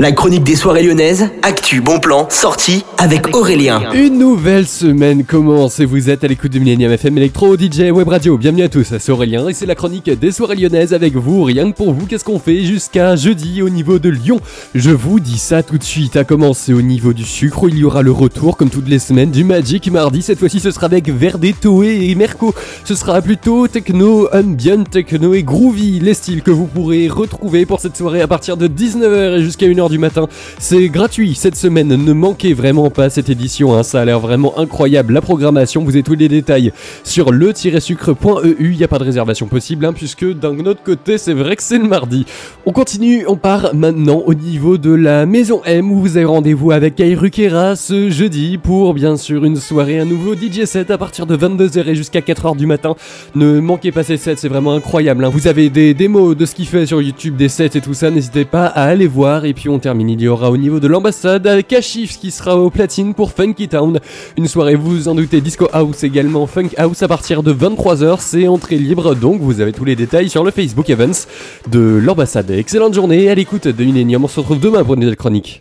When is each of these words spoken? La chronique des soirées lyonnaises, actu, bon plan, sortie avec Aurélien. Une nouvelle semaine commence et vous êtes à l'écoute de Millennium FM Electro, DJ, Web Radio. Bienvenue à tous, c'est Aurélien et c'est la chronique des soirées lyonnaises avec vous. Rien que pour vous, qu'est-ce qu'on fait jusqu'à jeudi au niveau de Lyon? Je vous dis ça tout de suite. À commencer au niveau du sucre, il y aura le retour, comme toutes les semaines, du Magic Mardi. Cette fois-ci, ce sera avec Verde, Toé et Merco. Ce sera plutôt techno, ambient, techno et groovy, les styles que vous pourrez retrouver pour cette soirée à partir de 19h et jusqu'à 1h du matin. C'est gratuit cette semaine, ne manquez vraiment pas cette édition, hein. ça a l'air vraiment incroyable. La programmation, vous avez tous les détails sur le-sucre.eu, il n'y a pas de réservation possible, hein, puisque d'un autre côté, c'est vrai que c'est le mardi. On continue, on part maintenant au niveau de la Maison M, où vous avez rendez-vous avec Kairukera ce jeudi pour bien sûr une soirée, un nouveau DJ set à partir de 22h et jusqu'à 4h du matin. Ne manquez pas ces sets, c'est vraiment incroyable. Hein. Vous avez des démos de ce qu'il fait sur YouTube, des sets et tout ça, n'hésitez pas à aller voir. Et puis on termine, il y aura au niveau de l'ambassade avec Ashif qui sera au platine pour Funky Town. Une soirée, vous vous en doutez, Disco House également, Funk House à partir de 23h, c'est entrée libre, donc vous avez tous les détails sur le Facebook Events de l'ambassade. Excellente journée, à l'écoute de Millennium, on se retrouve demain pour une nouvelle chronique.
La 0.00 0.12
chronique 0.12 0.44
des 0.44 0.56
soirées 0.56 0.82
lyonnaises, 0.82 1.28
actu, 1.42 1.82
bon 1.82 2.00
plan, 2.00 2.26
sortie 2.30 2.86
avec 2.96 3.36
Aurélien. 3.36 3.82
Une 3.92 4.18
nouvelle 4.18 4.66
semaine 4.66 5.24
commence 5.24 5.78
et 5.78 5.84
vous 5.84 6.08
êtes 6.08 6.24
à 6.24 6.26
l'écoute 6.26 6.52
de 6.52 6.58
Millennium 6.58 6.90
FM 6.90 7.18
Electro, 7.18 7.54
DJ, 7.54 7.90
Web 7.92 8.08
Radio. 8.08 8.38
Bienvenue 8.38 8.62
à 8.62 8.70
tous, 8.70 8.94
c'est 8.98 9.12
Aurélien 9.12 9.46
et 9.46 9.52
c'est 9.52 9.66
la 9.66 9.74
chronique 9.74 10.08
des 10.08 10.32
soirées 10.32 10.56
lyonnaises 10.56 10.94
avec 10.94 11.16
vous. 11.16 11.42
Rien 11.42 11.70
que 11.70 11.76
pour 11.76 11.92
vous, 11.92 12.06
qu'est-ce 12.06 12.24
qu'on 12.24 12.38
fait 12.38 12.64
jusqu'à 12.64 13.14
jeudi 13.14 13.60
au 13.60 13.68
niveau 13.68 13.98
de 13.98 14.08
Lyon? 14.08 14.40
Je 14.74 14.90
vous 14.90 15.20
dis 15.20 15.36
ça 15.36 15.62
tout 15.62 15.76
de 15.76 15.84
suite. 15.84 16.16
À 16.16 16.24
commencer 16.24 16.72
au 16.72 16.80
niveau 16.80 17.12
du 17.12 17.24
sucre, 17.24 17.68
il 17.68 17.76
y 17.76 17.84
aura 17.84 18.00
le 18.00 18.10
retour, 18.10 18.56
comme 18.56 18.70
toutes 18.70 18.88
les 18.88 19.00
semaines, 19.00 19.30
du 19.30 19.44
Magic 19.44 19.90
Mardi. 19.90 20.22
Cette 20.22 20.38
fois-ci, 20.38 20.60
ce 20.60 20.70
sera 20.70 20.86
avec 20.86 21.10
Verde, 21.10 21.44
Toé 21.60 22.08
et 22.08 22.14
Merco. 22.14 22.54
Ce 22.86 22.94
sera 22.94 23.20
plutôt 23.20 23.68
techno, 23.68 24.30
ambient, 24.32 24.84
techno 24.84 25.34
et 25.34 25.42
groovy, 25.42 26.00
les 26.00 26.14
styles 26.14 26.42
que 26.42 26.50
vous 26.50 26.64
pourrez 26.64 27.08
retrouver 27.08 27.66
pour 27.66 27.80
cette 27.80 27.98
soirée 27.98 28.22
à 28.22 28.26
partir 28.26 28.56
de 28.56 28.66
19h 28.66 29.40
et 29.40 29.42
jusqu'à 29.42 29.66
1h 29.66 29.89
du 29.90 29.98
matin. 29.98 30.28
C'est 30.58 30.88
gratuit 30.88 31.34
cette 31.34 31.56
semaine, 31.56 31.88
ne 31.88 32.12
manquez 32.12 32.54
vraiment 32.54 32.90
pas 32.90 33.10
cette 33.10 33.28
édition, 33.28 33.76
hein. 33.76 33.82
ça 33.82 34.00
a 34.00 34.04
l'air 34.04 34.20
vraiment 34.20 34.58
incroyable. 34.58 35.12
La 35.12 35.20
programmation, 35.20 35.84
vous 35.84 35.90
avez 35.90 36.02
tous 36.02 36.14
les 36.14 36.28
détails 36.28 36.72
sur 37.04 37.32
le-sucre.eu, 37.32 38.56
il 38.58 38.76
n'y 38.76 38.84
a 38.84 38.88
pas 38.88 38.98
de 38.98 39.04
réservation 39.04 39.46
possible, 39.46 39.84
hein, 39.84 39.92
puisque 39.92 40.24
d'un 40.24 40.58
autre 40.60 40.82
côté, 40.82 41.18
c'est 41.18 41.34
vrai 41.34 41.56
que 41.56 41.62
c'est 41.62 41.78
le 41.78 41.88
mardi. 41.88 42.24
On 42.64 42.72
continue, 42.72 43.24
on 43.26 43.36
part 43.36 43.74
maintenant 43.74 44.22
au 44.24 44.34
niveau 44.34 44.78
de 44.78 44.92
la 44.92 45.26
Maison 45.26 45.60
M, 45.64 45.90
où 45.90 46.00
vous 46.00 46.16
avez 46.16 46.26
rendez-vous 46.26 46.70
avec 46.70 46.94
Kairukera 46.94 47.76
ce 47.76 48.10
jeudi 48.10 48.58
pour 48.58 48.94
bien 48.94 49.16
sûr 49.16 49.44
une 49.44 49.56
soirée, 49.56 49.98
un 49.98 50.04
nouveau 50.04 50.34
DJ 50.34 50.64
set 50.64 50.90
à 50.90 50.98
partir 50.98 51.26
de 51.26 51.36
22h 51.36 51.88
et 51.88 51.94
jusqu'à 51.94 52.20
4h 52.20 52.56
du 52.56 52.66
matin. 52.66 52.94
Ne 53.34 53.60
manquez 53.60 53.90
pas 53.90 54.04
ces 54.04 54.16
sets, 54.16 54.36
c'est 54.36 54.48
vraiment 54.48 54.74
incroyable. 54.74 55.24
Hein. 55.24 55.30
Vous 55.30 55.48
avez 55.48 55.70
des 55.70 55.94
démos 55.94 56.36
de 56.36 56.46
ce 56.46 56.54
qu'il 56.54 56.66
fait 56.66 56.86
sur 56.86 57.02
YouTube, 57.02 57.36
des 57.36 57.48
sets 57.48 57.76
et 57.76 57.80
tout 57.80 57.94
ça, 57.94 58.10
n'hésitez 58.10 58.44
pas 58.44 58.66
à 58.66 58.84
aller 58.84 59.06
voir. 59.06 59.44
Et 59.44 59.54
puis 59.54 59.68
on 59.68 59.78
termine, 59.80 60.10
il 60.10 60.20
y 60.20 60.28
aura 60.28 60.50
au 60.50 60.56
niveau 60.56 60.78
de 60.78 60.86
l'ambassade 60.86 61.46
avec 61.46 61.72
Ashif 61.72 62.18
qui 62.20 62.30
sera 62.30 62.56
au 62.56 62.70
platine 62.70 63.14
pour 63.14 63.32
Funky 63.32 63.68
Town. 63.68 63.98
Une 64.36 64.46
soirée, 64.46 64.76
vous 64.76 64.90
vous 64.90 65.08
en 65.08 65.14
doutez, 65.14 65.40
Disco 65.40 65.68
House 65.72 66.04
également, 66.04 66.46
Funk 66.46 66.68
House 66.76 67.02
à 67.02 67.08
partir 67.08 67.42
de 67.42 67.52
23h, 67.52 68.18
c'est 68.20 68.46
entrée 68.46 68.76
libre, 68.76 69.16
donc 69.16 69.40
vous 69.40 69.60
avez 69.60 69.72
tous 69.72 69.84
les 69.84 69.96
détails 69.96 70.28
sur 70.28 70.44
le 70.44 70.50
Facebook 70.50 70.88
Events 70.90 71.26
de 71.68 71.80
l'ambassade. 71.80 72.50
Excellente 72.50 72.94
journée, 72.94 73.28
à 73.30 73.34
l'écoute 73.34 73.66
de 73.66 73.84
Millennium, 73.84 74.24
on 74.24 74.28
se 74.28 74.38
retrouve 74.38 74.60
demain 74.60 74.84
pour 74.84 74.94
une 74.94 75.00
nouvelle 75.00 75.16
chronique. 75.16 75.48